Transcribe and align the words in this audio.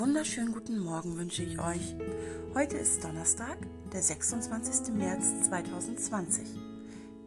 wunderschönen 0.00 0.54
guten 0.54 0.78
Morgen 0.78 1.18
wünsche 1.18 1.42
ich 1.42 1.58
euch. 1.58 1.94
Heute 2.54 2.78
ist 2.78 3.04
Donnerstag, 3.04 3.58
der 3.92 4.00
26. 4.00 4.94
März 4.94 5.42
2020. 5.42 6.48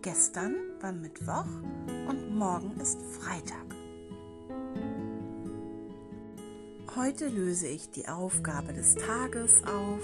Gestern 0.01 0.55
war 0.81 0.91
Mittwoch 0.91 1.45
und 2.09 2.35
morgen 2.35 2.75
ist 2.81 2.97
Freitag. 3.19 3.75
Heute 6.95 7.27
löse 7.27 7.67
ich 7.67 7.91
die 7.91 8.07
Aufgabe 8.07 8.73
des 8.73 8.95
Tages 8.95 9.61
auf, 9.65 10.01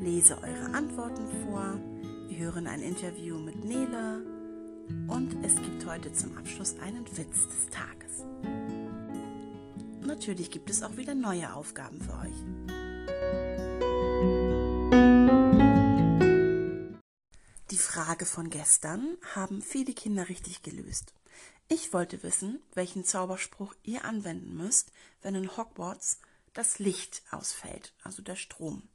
lese 0.00 0.38
eure 0.38 0.74
Antworten 0.74 1.28
vor, 1.44 1.78
wir 2.26 2.36
hören 2.36 2.66
ein 2.66 2.82
Interview 2.82 3.38
mit 3.38 3.64
Nele 3.64 4.26
und 5.06 5.36
es 5.44 5.54
gibt 5.54 5.86
heute 5.86 6.12
zum 6.12 6.36
Abschluss 6.36 6.74
einen 6.80 7.06
Witz 7.16 7.46
des 7.46 7.66
Tages 7.70 8.67
natürlich 10.18 10.50
gibt 10.50 10.68
es 10.68 10.82
auch 10.82 10.96
wieder 10.96 11.14
neue 11.14 11.54
Aufgaben 11.54 12.00
für 12.00 12.12
euch. 12.14 12.34
Die 17.70 17.78
Frage 17.78 18.26
von 18.26 18.50
gestern 18.50 19.16
haben 19.36 19.62
viele 19.62 19.94
Kinder 19.94 20.28
richtig 20.28 20.62
gelöst. 20.62 21.14
Ich 21.68 21.92
wollte 21.92 22.20
wissen, 22.24 22.60
welchen 22.74 23.04
Zauberspruch 23.04 23.76
ihr 23.84 24.04
anwenden 24.04 24.56
müsst, 24.56 24.90
wenn 25.22 25.36
in 25.36 25.56
Hogwarts 25.56 26.18
das 26.52 26.80
Licht 26.80 27.22
ausfällt, 27.30 27.94
also 28.02 28.20
der 28.20 28.34
Strom. 28.34 28.88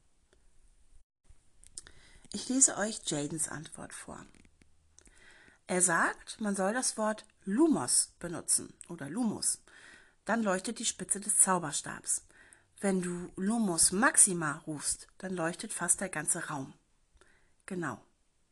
Ich 2.34 2.50
lese 2.50 2.76
euch 2.76 3.00
Jadens 3.06 3.48
Antwort 3.48 3.94
vor. 3.94 4.26
Er 5.68 5.80
sagt, 5.80 6.38
man 6.42 6.54
soll 6.54 6.74
das 6.74 6.98
Wort 6.98 7.24
Lumos 7.44 8.12
benutzen 8.18 8.74
oder 8.90 9.08
Lumos. 9.08 9.63
Dann 10.24 10.42
leuchtet 10.42 10.78
die 10.78 10.84
Spitze 10.84 11.20
des 11.20 11.38
Zauberstabs. 11.38 12.22
Wenn 12.80 13.02
du 13.02 13.30
Lumos 13.36 13.92
Maxima 13.92 14.62
rufst, 14.66 15.08
dann 15.18 15.34
leuchtet 15.34 15.72
fast 15.72 16.00
der 16.00 16.08
ganze 16.08 16.48
Raum. 16.48 16.74
Genau, 17.66 18.00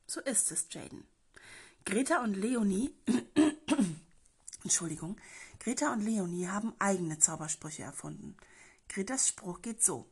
so 0.06 0.20
ist 0.20 0.53
es, 0.53 0.67
Jaden. 0.70 1.05
Greta 1.84 2.23
und 2.23 2.34
Leonie, 2.34 2.95
Entschuldigung, 4.62 5.17
Greta 5.59 5.92
und 5.92 6.03
Leonie 6.03 6.47
haben 6.48 6.75
eigene 6.79 7.19
Zaubersprüche 7.19 7.83
erfunden. 7.83 8.36
Gretas 8.89 9.29
Spruch 9.29 9.62
geht 9.62 9.83
so: 9.83 10.07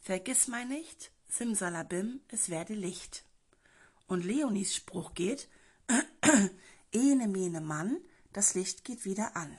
Vergiss 0.00 0.48
mal 0.48 0.64
nicht, 0.64 1.10
Simsalabim, 1.28 2.20
es 2.28 2.48
werde 2.48 2.74
Licht. 2.74 3.24
Und 4.06 4.24
Leonies 4.24 4.74
Spruch 4.74 5.14
geht: 5.14 5.48
Ene 6.92 7.28
mene 7.28 7.60
Mann, 7.60 7.98
das 8.32 8.54
Licht 8.54 8.84
geht 8.84 9.04
wieder 9.04 9.36
an. 9.36 9.58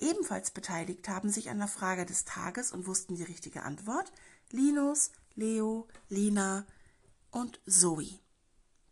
Ebenfalls 0.00 0.50
beteiligt 0.50 1.08
haben 1.08 1.30
sich 1.30 1.50
an 1.50 1.58
der 1.58 1.68
Frage 1.68 2.06
des 2.06 2.24
Tages 2.24 2.72
und 2.72 2.86
wussten 2.86 3.16
die 3.16 3.22
richtige 3.22 3.62
Antwort 3.62 4.10
Linus, 4.50 5.12
Leo, 5.34 5.86
Lina 6.08 6.66
und 7.30 7.60
Zoe. 7.66 8.18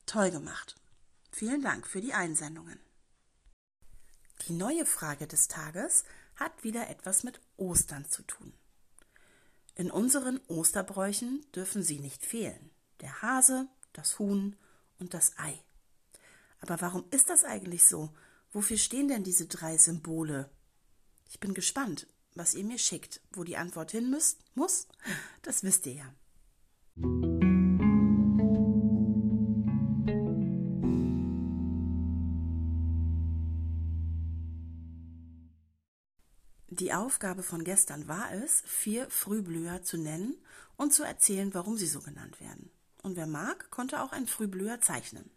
Toll 0.05 0.31
gemacht. 0.31 0.77
Vielen 1.33 1.63
Dank 1.63 1.87
für 1.87 2.03
die 2.03 2.13
Einsendungen. 2.13 2.79
Die 4.47 4.53
neue 4.53 4.85
Frage 4.85 5.27
des 5.27 5.49
Tages 5.49 6.05
hat 6.37 6.63
wieder 6.63 6.89
etwas 6.89 7.25
mit 7.25 7.41
Ostern 7.57 8.05
zu 8.09 8.23
tun. 8.23 8.53
In 9.75 9.91
unseren 9.91 10.41
Osterbräuchen 10.47 11.45
dürfen 11.55 11.83
sie 11.83 12.01
nicht 12.01 12.25
fehlen. 12.25 12.71
Der 13.01 13.23
Hase, 13.23 13.67
das 13.93 14.19
Huhn 14.19 14.57
und 14.99 15.15
das 15.15 15.39
Ei. 15.39 15.59
Aber 16.61 16.81
warum 16.81 17.05
ist 17.11 17.31
das 17.31 17.45
eigentlich 17.45 17.87
so? 17.87 18.11
Wofür 18.53 18.77
stehen 18.77 19.09
denn 19.09 19.25
diese 19.25 19.47
drei 19.47 19.77
Symbole 19.79 20.51
ich 21.29 21.41
bin 21.41 21.55
gespannt, 21.55 22.07
was 22.35 22.55
ihr 22.55 22.65
mir 22.65 22.79
schickt. 22.79 23.21
Wo 23.33 23.45
die 23.45 23.57
Antwort 23.57 23.91
hin 23.91 24.11
müsst, 24.11 24.41
muss, 24.55 24.89
das 25.43 25.63
wisst 25.63 25.87
ihr 25.87 25.95
ja. 25.95 26.15
Die 36.71 36.93
Aufgabe 36.93 37.43
von 37.43 37.65
gestern 37.65 38.07
war 38.07 38.33
es, 38.33 38.63
vier 38.65 39.11
Frühblüher 39.11 39.83
zu 39.83 39.99
nennen 39.99 40.37
und 40.77 40.95
zu 40.95 41.03
erzählen, 41.03 41.53
warum 41.53 41.77
sie 41.77 41.89
so 41.89 42.01
genannt 42.01 42.41
werden. 42.41 42.71
Und 43.03 43.17
wer 43.17 43.27
mag, 43.27 43.71
konnte 43.71 44.01
auch 44.01 44.13
ein 44.13 44.27
Frühblüher 44.27 44.81
zeichnen. 44.81 45.29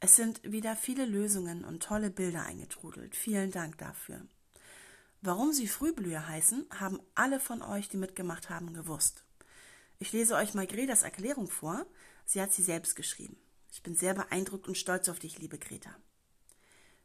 Es 0.00 0.16
sind 0.16 0.40
wieder 0.42 0.74
viele 0.74 1.04
Lösungen 1.04 1.64
und 1.64 1.82
tolle 1.82 2.10
Bilder 2.10 2.42
eingetrudelt. 2.44 3.16
Vielen 3.16 3.50
Dank 3.50 3.78
dafür. 3.78 4.26
Warum 5.26 5.52
sie 5.52 5.66
Frühblüher 5.66 6.28
heißen, 6.28 6.66
haben 6.78 7.00
alle 7.16 7.40
von 7.40 7.60
euch, 7.60 7.88
die 7.88 7.96
mitgemacht 7.96 8.48
haben, 8.48 8.72
gewusst. 8.72 9.24
Ich 9.98 10.12
lese 10.12 10.36
euch 10.36 10.54
mal 10.54 10.68
Gretas 10.68 11.02
Erklärung 11.02 11.50
vor. 11.50 11.84
Sie 12.24 12.40
hat 12.40 12.52
sie 12.52 12.62
selbst 12.62 12.94
geschrieben. 12.94 13.36
Ich 13.72 13.82
bin 13.82 13.96
sehr 13.96 14.14
beeindruckt 14.14 14.68
und 14.68 14.78
stolz 14.78 15.08
auf 15.08 15.18
dich, 15.18 15.40
liebe 15.40 15.58
Greta. 15.58 15.90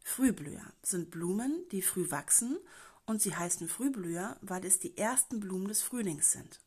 Frühblüher 0.03 0.61
sind 0.83 1.09
Blumen, 1.09 1.65
die 1.71 1.81
früh 1.81 2.11
wachsen 2.11 2.59
und 3.07 3.23
sie 3.23 3.35
heißen 3.35 3.67
Frühblüher, 3.67 4.37
weil 4.41 4.63
es 4.67 4.77
die 4.77 4.95
ersten 4.99 5.39
Blumen 5.39 5.67
des 5.67 5.81
Frühlings 5.81 6.31
sind. 6.31 6.61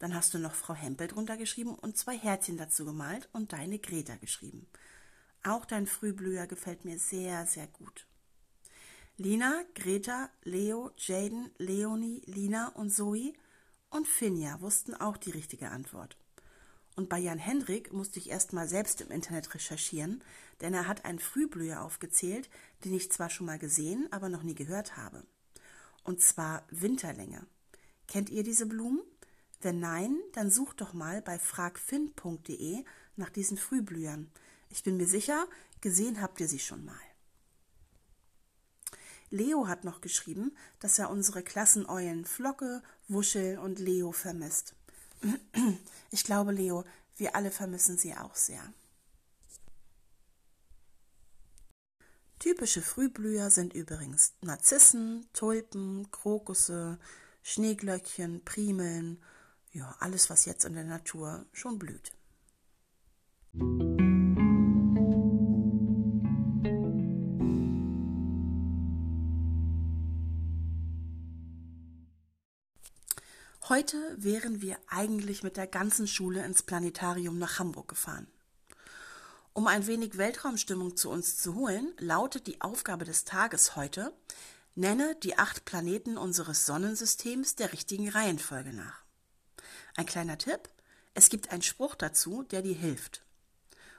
Dann 0.00 0.14
hast 0.14 0.34
du 0.34 0.38
noch 0.38 0.54
Frau 0.54 0.74
Hempel 0.74 1.08
drunter 1.08 1.38
geschrieben 1.38 1.76
und 1.76 1.96
zwei 1.96 2.18
Herzchen 2.18 2.58
dazu 2.58 2.84
gemalt 2.84 3.30
und 3.32 3.54
deine 3.54 3.78
Greta 3.78 4.16
geschrieben. 4.16 4.66
Auch 5.44 5.64
dein 5.64 5.86
Frühblüher 5.86 6.46
gefällt 6.46 6.84
mir 6.84 6.98
sehr, 6.98 7.46
sehr 7.46 7.68
gut. 7.68 8.06
Lina, 9.18 9.62
Greta, 9.74 10.30
Leo, 10.42 10.90
Jaden, 10.96 11.50
Leonie, 11.58 12.22
Lina 12.24 12.68
und 12.68 12.90
Zoe 12.90 13.34
und 13.90 14.08
Finja 14.08 14.60
wussten 14.62 14.94
auch 14.94 15.18
die 15.18 15.30
richtige 15.30 15.68
Antwort. 15.68 16.16
Und 16.96 17.10
bei 17.10 17.18
Jan 17.18 17.38
Hendrik 17.38 17.92
musste 17.92 18.18
ich 18.18 18.30
erst 18.30 18.54
mal 18.54 18.66
selbst 18.66 19.02
im 19.02 19.10
Internet 19.10 19.54
recherchieren, 19.54 20.24
denn 20.62 20.72
er 20.72 20.88
hat 20.88 21.04
einen 21.04 21.18
Frühblüher 21.18 21.82
aufgezählt, 21.82 22.48
den 22.84 22.94
ich 22.94 23.12
zwar 23.12 23.28
schon 23.28 23.46
mal 23.46 23.58
gesehen, 23.58 24.08
aber 24.10 24.30
noch 24.30 24.42
nie 24.42 24.54
gehört 24.54 24.96
habe. 24.96 25.24
Und 26.04 26.22
zwar 26.22 26.64
Winterlänge. 26.70 27.46
Kennt 28.08 28.30
ihr 28.30 28.42
diese 28.42 28.66
Blumen? 28.66 29.02
Wenn 29.60 29.78
nein, 29.78 30.18
dann 30.32 30.50
sucht 30.50 30.80
doch 30.80 30.94
mal 30.94 31.20
bei 31.20 31.38
fragfin.de 31.38 32.84
nach 33.16 33.30
diesen 33.30 33.58
Frühblühern. 33.58 34.30
Ich 34.70 34.82
bin 34.82 34.96
mir 34.96 35.06
sicher, 35.06 35.46
gesehen 35.82 36.20
habt 36.22 36.40
ihr 36.40 36.48
sie 36.48 36.58
schon 36.58 36.84
mal. 36.84 37.11
Leo 39.32 39.66
hat 39.66 39.84
noch 39.84 40.00
geschrieben, 40.00 40.56
dass 40.78 40.98
er 40.98 41.10
unsere 41.10 41.42
Klasseneulen 41.42 42.24
Flocke, 42.24 42.82
Wuschel 43.08 43.58
und 43.58 43.78
Leo 43.78 44.12
vermisst. 44.12 44.74
Ich 46.14 46.24
glaube, 46.24 46.52
Leo, 46.52 46.84
wir 47.16 47.34
alle 47.34 47.50
vermissen 47.50 47.96
sie 47.96 48.14
auch 48.14 48.34
sehr. 48.34 48.62
Typische 52.38 52.82
Frühblüher 52.82 53.48
sind 53.48 53.72
übrigens 53.72 54.34
Narzissen, 54.42 55.26
Tulpen, 55.32 56.10
Krokusse, 56.10 56.98
Schneeglöckchen, 57.42 58.44
Primeln, 58.44 59.22
ja, 59.72 59.96
alles, 60.00 60.28
was 60.28 60.44
jetzt 60.44 60.66
in 60.66 60.74
der 60.74 60.84
Natur 60.84 61.46
schon 61.52 61.78
blüht. 61.78 62.12
Heute 73.68 73.96
wären 74.16 74.60
wir 74.60 74.76
eigentlich 74.88 75.44
mit 75.44 75.56
der 75.56 75.68
ganzen 75.68 76.08
Schule 76.08 76.44
ins 76.44 76.64
Planetarium 76.64 77.38
nach 77.38 77.60
Hamburg 77.60 77.86
gefahren. 77.86 78.26
Um 79.52 79.68
ein 79.68 79.86
wenig 79.86 80.18
Weltraumstimmung 80.18 80.96
zu 80.96 81.10
uns 81.10 81.36
zu 81.36 81.54
holen, 81.54 81.94
lautet 81.98 82.48
die 82.48 82.60
Aufgabe 82.60 83.04
des 83.04 83.24
Tages 83.24 83.76
heute, 83.76 84.12
nenne 84.74 85.14
die 85.22 85.38
acht 85.38 85.64
Planeten 85.64 86.18
unseres 86.18 86.66
Sonnensystems 86.66 87.54
der 87.54 87.72
richtigen 87.72 88.08
Reihenfolge 88.08 88.72
nach. 88.72 89.04
Ein 89.94 90.06
kleiner 90.06 90.38
Tipp, 90.38 90.68
es 91.14 91.28
gibt 91.28 91.52
einen 91.52 91.62
Spruch 91.62 91.94
dazu, 91.94 92.42
der 92.42 92.62
dir 92.62 92.74
hilft. 92.74 93.22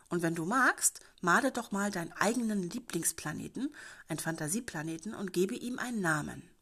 Und 0.10 0.24
wenn 0.24 0.36
du 0.36 0.44
magst, 0.44 1.00
male 1.22 1.54
doch 1.54 1.72
mal 1.72 1.90
deinen 1.90 2.12
eigenen 2.12 2.70
Lieblingsplaneten, 2.70 3.74
einen 4.10 4.20
Fantasieplaneten 4.20 5.14
und 5.14 5.32
gebe 5.32 5.56
ihm 5.56 5.80
einen 5.80 6.02
Namen. 6.02 6.53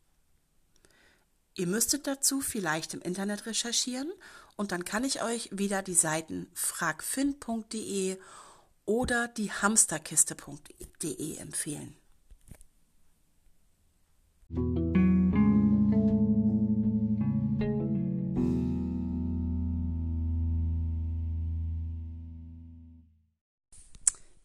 Ihr 1.56 1.68
müsstet 1.68 2.07
dazu 2.07 2.42
vielleicht 2.42 2.94
im 2.94 3.01
Internet 3.01 3.45
recherchieren 3.45 4.12
und 4.56 4.71
dann 4.71 4.86
kann 4.86 5.03
ich 5.03 5.21
euch 5.21 5.50
wieder 5.51 5.81
die 5.81 5.95
Seiten 5.95 6.48
fragfin.de 6.53 8.18
oder 8.86 9.27
die 9.27 9.51
hamsterkiste.de 9.51 11.38
empfehlen. 11.38 11.95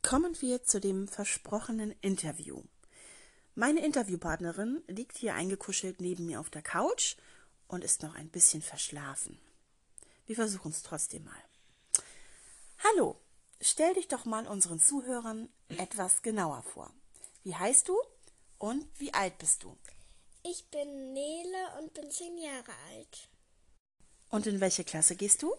Kommen 0.02 0.40
wir 0.40 0.62
zu 0.62 0.80
dem 0.80 1.08
versprochenen 1.08 1.92
Interview. 2.00 2.62
Meine 3.58 3.82
Interviewpartnerin 3.82 4.84
liegt 4.86 5.16
hier 5.16 5.34
eingekuschelt 5.34 5.98
neben 5.98 6.26
mir 6.26 6.40
auf 6.40 6.50
der 6.50 6.60
Couch 6.60 7.16
und 7.68 7.82
ist 7.82 8.02
noch 8.02 8.14
ein 8.14 8.28
bisschen 8.28 8.60
verschlafen. 8.60 9.40
Wir 10.26 10.36
versuchen 10.36 10.72
es 10.72 10.82
trotzdem 10.82 11.24
mal. 11.24 11.42
Hallo, 12.84 13.18
stell 13.62 13.94
dich 13.94 14.08
doch 14.08 14.26
mal 14.26 14.46
unseren 14.46 14.78
Zuhörern 14.78 15.48
etwas 15.78 16.20
genauer 16.20 16.64
vor. 16.64 16.92
Wie 17.44 17.54
heißt 17.54 17.88
du 17.88 17.96
und 18.58 18.86
wie 19.00 19.14
alt 19.14 19.38
bist 19.38 19.62
du? 19.62 19.74
Ich 20.42 20.66
bin 20.66 21.14
Nele 21.14 21.78
und 21.78 21.94
bin 21.94 22.10
zehn 22.10 22.36
Jahre 22.36 22.72
alt. 22.90 23.30
Und 24.28 24.46
in 24.46 24.60
welche 24.60 24.84
Klasse 24.84 25.16
gehst 25.16 25.42
du? 25.42 25.54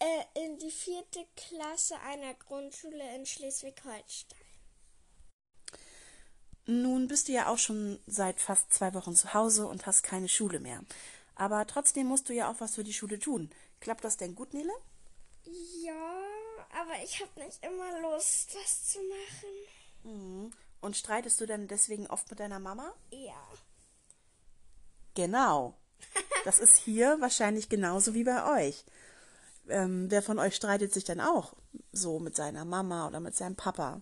Äh, 0.00 0.44
in 0.44 0.58
die 0.58 0.72
vierte 0.72 1.24
Klasse 1.36 2.00
einer 2.00 2.34
Grundschule 2.34 3.14
in 3.14 3.26
Schleswig-Holstein. 3.26 4.39
Nun 6.66 7.08
bist 7.08 7.28
du 7.28 7.32
ja 7.32 7.48
auch 7.48 7.58
schon 7.58 7.98
seit 8.06 8.40
fast 8.40 8.72
zwei 8.72 8.94
Wochen 8.94 9.16
zu 9.16 9.34
Hause 9.34 9.66
und 9.66 9.86
hast 9.86 10.02
keine 10.02 10.28
Schule 10.28 10.60
mehr. 10.60 10.82
Aber 11.34 11.66
trotzdem 11.66 12.06
musst 12.06 12.28
du 12.28 12.34
ja 12.34 12.50
auch 12.50 12.60
was 12.60 12.74
für 12.74 12.84
die 12.84 12.92
Schule 12.92 13.18
tun. 13.18 13.50
Klappt 13.80 14.04
das 14.04 14.16
denn 14.16 14.34
gut, 14.34 14.52
Nele? 14.52 14.72
Ja, 15.82 16.20
aber 16.78 17.02
ich 17.02 17.20
habe 17.20 17.44
nicht 17.44 17.64
immer 17.64 18.00
Lust, 18.02 18.54
was 18.54 18.88
zu 18.88 18.98
machen. 18.98 20.14
Mhm. 20.14 20.50
Und 20.80 20.96
streitest 20.96 21.40
du 21.40 21.46
denn 21.46 21.68
deswegen 21.68 22.06
oft 22.06 22.30
mit 22.30 22.40
deiner 22.40 22.58
Mama? 22.58 22.92
Ja. 23.10 23.42
Genau. 25.14 25.74
Das 26.44 26.58
ist 26.58 26.76
hier 26.76 27.20
wahrscheinlich 27.20 27.68
genauso 27.68 28.14
wie 28.14 28.24
bei 28.24 28.66
euch. 28.66 28.84
Ähm, 29.68 30.10
wer 30.10 30.22
von 30.22 30.38
euch 30.38 30.56
streitet 30.56 30.92
sich 30.92 31.04
denn 31.04 31.20
auch 31.20 31.54
so 31.92 32.18
mit 32.18 32.34
seiner 32.34 32.64
Mama 32.64 33.06
oder 33.06 33.20
mit 33.20 33.36
seinem 33.36 33.56
Papa, 33.56 34.00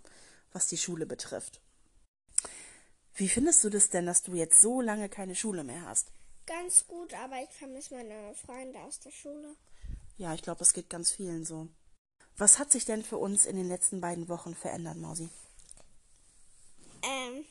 was 0.52 0.68
die 0.68 0.78
Schule 0.78 1.06
betrifft? 1.06 1.60
Wie 3.18 3.28
findest 3.28 3.64
du 3.64 3.68
das 3.68 3.90
denn, 3.90 4.06
dass 4.06 4.22
du 4.22 4.34
jetzt 4.34 4.60
so 4.60 4.80
lange 4.80 5.08
keine 5.08 5.34
Schule 5.34 5.64
mehr 5.64 5.84
hast? 5.84 6.12
Ganz 6.46 6.86
gut, 6.86 7.12
aber 7.14 7.42
ich 7.42 7.50
vermisse 7.50 7.96
meine 7.96 8.32
Freunde 8.36 8.78
aus 8.78 9.00
der 9.00 9.10
Schule. 9.10 9.56
Ja, 10.18 10.34
ich 10.34 10.42
glaube, 10.42 10.62
es 10.62 10.72
geht 10.72 10.88
ganz 10.88 11.10
vielen 11.10 11.44
so. 11.44 11.66
Was 12.36 12.60
hat 12.60 12.70
sich 12.70 12.84
denn 12.84 13.02
für 13.02 13.18
uns 13.18 13.44
in 13.44 13.56
den 13.56 13.66
letzten 13.66 14.00
beiden 14.00 14.28
Wochen 14.28 14.54
verändert, 14.54 14.98
Mausi? 14.98 15.28
Ähm, 17.02 17.44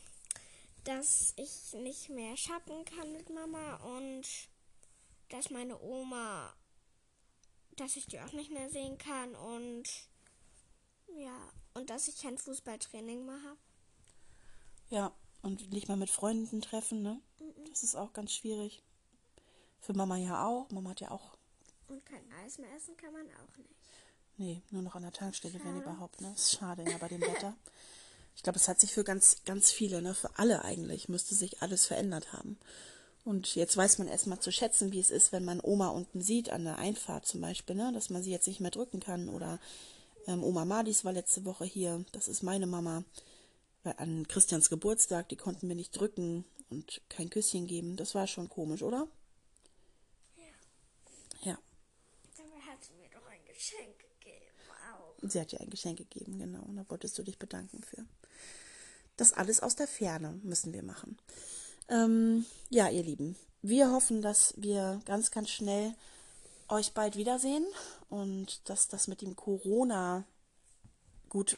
dass 0.84 1.34
ich 1.36 1.74
nicht 1.74 2.08
mehr 2.08 2.34
shoppen 2.38 2.86
kann 2.86 3.12
mit 3.12 3.28
Mama 3.28 3.76
und 3.98 4.26
dass 5.28 5.50
meine 5.50 5.78
Oma, 5.82 6.50
dass 7.76 7.96
ich 7.96 8.06
die 8.06 8.20
auch 8.20 8.32
nicht 8.32 8.50
mehr 8.50 8.70
sehen 8.70 8.96
kann 8.96 9.34
und 9.34 9.84
ja, 11.14 11.52
und 11.74 11.90
dass 11.90 12.08
ich 12.08 12.22
kein 12.22 12.38
Fußballtraining 12.38 13.26
mehr 13.26 13.42
habe. 13.42 13.58
Ja, 14.88 15.12
und 15.42 15.72
nicht 15.72 15.88
mehr 15.88 15.96
mit 15.96 16.10
Freunden 16.10 16.60
treffen, 16.60 17.02
ne? 17.02 17.20
Das 17.70 17.82
ist 17.82 17.94
auch 17.94 18.12
ganz 18.12 18.32
schwierig. 18.32 18.82
Für 19.80 19.94
Mama 19.94 20.16
ja 20.16 20.46
auch. 20.46 20.70
Mama 20.70 20.90
hat 20.90 21.00
ja 21.00 21.10
auch. 21.10 21.36
Und 21.88 22.04
kein 22.04 22.24
Eis 22.44 22.58
mehr 22.58 22.74
essen 22.76 22.96
kann 22.96 23.12
man 23.12 23.26
auch 23.26 23.56
nicht. 23.56 23.74
Nee, 24.36 24.62
nur 24.70 24.82
noch 24.82 24.94
an 24.94 25.02
der 25.02 25.12
Tankstelle, 25.12 25.60
wenn 25.64 25.80
überhaupt, 25.80 26.20
ne? 26.20 26.32
ist 26.34 26.52
schade, 26.52 26.84
ja, 26.88 26.96
bei 26.98 27.08
dem 27.08 27.20
Wetter. 27.20 27.56
Ich 28.36 28.44
glaube, 28.44 28.58
es 28.58 28.68
hat 28.68 28.78
sich 28.80 28.92
für 28.92 29.02
ganz, 29.02 29.38
ganz 29.44 29.72
viele, 29.72 30.00
ne, 30.00 30.14
für 30.14 30.38
alle 30.38 30.64
eigentlich, 30.64 31.08
müsste 31.08 31.34
sich 31.34 31.60
alles 31.60 31.86
verändert 31.86 32.32
haben. 32.32 32.56
Und 33.24 33.56
jetzt 33.56 33.76
weiß 33.76 33.98
man 33.98 34.06
erstmal 34.06 34.38
zu 34.38 34.52
schätzen, 34.52 34.92
wie 34.92 35.00
es 35.00 35.10
ist, 35.10 35.32
wenn 35.32 35.44
man 35.44 35.60
Oma 35.60 35.88
unten 35.88 36.20
sieht, 36.20 36.50
an 36.50 36.64
der 36.64 36.78
Einfahrt 36.78 37.26
zum 37.26 37.40
Beispiel, 37.40 37.74
ne, 37.74 37.92
dass 37.92 38.10
man 38.10 38.22
sie 38.22 38.30
jetzt 38.30 38.46
nicht 38.46 38.60
mehr 38.60 38.70
drücken 38.70 39.00
kann. 39.00 39.28
Oder 39.28 39.58
ähm, 40.28 40.44
Oma 40.44 40.64
Madis 40.64 41.04
war 41.04 41.12
letzte 41.12 41.44
Woche 41.44 41.64
hier, 41.64 42.04
das 42.12 42.28
ist 42.28 42.44
meine 42.44 42.68
Mama. 42.68 43.02
Weil 43.88 43.94
an 43.96 44.28
Christians 44.28 44.68
Geburtstag, 44.68 45.30
die 45.30 45.36
konnten 45.36 45.66
mir 45.66 45.74
nicht 45.74 45.98
drücken 45.98 46.44
und 46.68 47.00
kein 47.08 47.30
Küsschen 47.30 47.66
geben. 47.66 47.96
Das 47.96 48.14
war 48.14 48.26
schon 48.26 48.50
komisch, 48.50 48.82
oder? 48.82 49.08
Ja. 50.36 51.52
Ja. 51.52 51.58
Dabei 52.36 52.60
hat 52.70 52.84
sie 52.84 52.92
mir 52.92 53.08
doch 53.08 53.26
ein 53.26 53.40
Geschenk 53.46 53.98
gegeben. 53.98 54.52
Auch. 54.92 55.14
Sie 55.26 55.40
hat 55.40 55.52
dir 55.52 55.60
ein 55.62 55.70
Geschenk 55.70 55.96
gegeben, 55.96 56.38
genau. 56.38 56.62
Und 56.64 56.76
da 56.76 56.84
wolltest 56.90 57.16
du 57.16 57.22
dich 57.22 57.38
bedanken 57.38 57.82
für. 57.82 58.04
Das 59.16 59.32
alles 59.32 59.60
aus 59.60 59.74
der 59.74 59.88
Ferne 59.88 60.38
müssen 60.42 60.74
wir 60.74 60.82
machen. 60.82 61.16
Ähm, 61.88 62.44
ja, 62.68 62.90
ihr 62.90 63.04
Lieben, 63.04 63.36
wir 63.62 63.90
hoffen, 63.90 64.20
dass 64.20 64.52
wir 64.58 65.00
ganz, 65.06 65.30
ganz 65.30 65.48
schnell 65.48 65.94
euch 66.68 66.92
bald 66.92 67.16
wiedersehen 67.16 67.66
und 68.10 68.68
dass 68.68 68.88
das 68.88 69.08
mit 69.08 69.22
dem 69.22 69.34
Corona 69.34 70.24
gut 71.30 71.56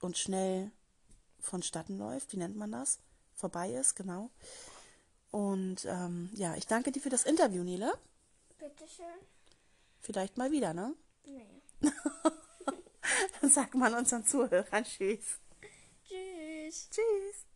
und 0.00 0.16
schnell 0.16 0.72
vonstatten 1.40 1.98
läuft. 1.98 2.32
Wie 2.32 2.36
nennt 2.36 2.56
man 2.56 2.72
das? 2.72 2.98
Vorbei 3.34 3.72
ist, 3.72 3.96
genau. 3.96 4.30
Und 5.30 5.84
ähm, 5.86 6.30
ja, 6.34 6.56
ich 6.56 6.66
danke 6.66 6.92
dir 6.92 7.00
für 7.00 7.10
das 7.10 7.24
Interview, 7.24 7.62
Nele. 7.62 7.92
Bitteschön. 8.58 9.06
Vielleicht 10.00 10.36
mal 10.36 10.50
wieder, 10.50 10.74
ne? 10.74 10.94
Nee. 11.24 11.46
Dann 13.40 13.50
sagt 13.50 13.74
man 13.74 13.94
unseren 13.94 14.24
Zuhörern 14.26 14.84
Tschüss. 14.84 15.38
Tschüss. 16.06 16.88
Tschüss. 16.90 17.49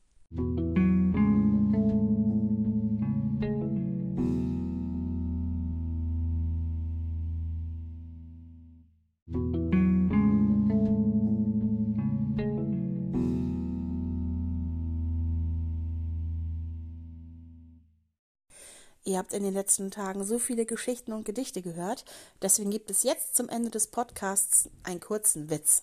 Ihr 19.04 19.18
habt 19.18 19.34
in 19.34 19.42
den 19.42 19.52
letzten 19.52 19.90
Tagen 19.90 20.24
so 20.24 20.38
viele 20.38 20.64
Geschichten 20.64 21.12
und 21.12 21.24
Gedichte 21.24 21.60
gehört, 21.60 22.06
deswegen 22.40 22.70
gibt 22.70 22.90
es 22.90 23.02
jetzt 23.02 23.36
zum 23.36 23.50
Ende 23.50 23.70
des 23.70 23.88
Podcasts 23.88 24.70
einen 24.82 25.00
kurzen 25.00 25.50
Witz. 25.50 25.82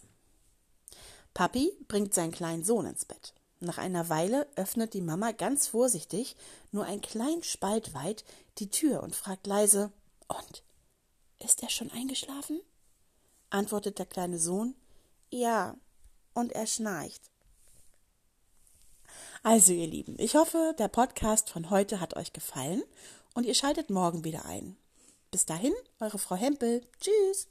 Papi 1.35 1.71
bringt 1.87 2.13
seinen 2.15 2.31
kleinen 2.31 2.63
Sohn 2.63 2.87
ins 2.87 3.05
Bett. 3.05 3.33
Nach 3.59 3.77
einer 3.77 4.09
Weile 4.09 4.47
öffnet 4.55 4.95
die 4.95 5.01
Mama 5.01 5.33
ganz 5.33 5.67
vorsichtig, 5.67 6.35
nur 6.71 6.85
ein 6.85 6.99
klein 6.99 7.43
Spalt 7.43 7.93
weit, 7.93 8.25
die 8.57 8.71
Tür 8.71 9.03
und 9.03 9.15
fragt 9.15 9.45
leise: 9.45 9.91
Und? 10.27 10.63
Ist 11.37 11.61
er 11.61 11.69
schon 11.69 11.91
eingeschlafen? 11.91 12.59
antwortet 13.51 13.99
der 13.99 14.07
kleine 14.07 14.39
Sohn: 14.39 14.75
Ja, 15.29 15.77
und 16.33 16.53
er 16.53 16.65
schnarcht. 16.65 17.30
Also, 19.43 19.73
ihr 19.73 19.87
Lieben, 19.87 20.17
ich 20.19 20.35
hoffe, 20.35 20.75
der 20.77 20.87
Podcast 20.87 21.49
von 21.49 21.71
heute 21.71 21.99
hat 21.99 22.15
euch 22.15 22.31
gefallen 22.31 22.83
und 23.33 23.43
ihr 23.43 23.55
schaltet 23.55 23.89
morgen 23.89 24.23
wieder 24.23 24.45
ein. 24.45 24.77
Bis 25.31 25.47
dahin, 25.47 25.73
eure 25.99 26.19
Frau 26.19 26.35
Hempel. 26.35 26.81
Tschüss. 26.99 27.50